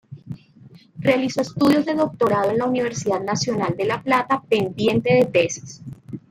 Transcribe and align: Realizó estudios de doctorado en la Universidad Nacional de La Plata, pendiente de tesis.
Realizó 0.97 1.41
estudios 1.41 1.85
de 1.85 1.93
doctorado 1.93 2.49
en 2.49 2.57
la 2.57 2.65
Universidad 2.65 3.19
Nacional 3.21 3.75
de 3.77 3.85
La 3.85 4.01
Plata, 4.01 4.41
pendiente 4.49 5.13
de 5.13 5.25
tesis. 5.25 5.83